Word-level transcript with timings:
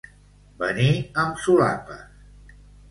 Venir 0.61 0.89
amb 1.25 1.39
solapes. 1.45 2.61